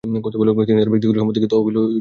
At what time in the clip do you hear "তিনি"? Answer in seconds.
0.03-0.19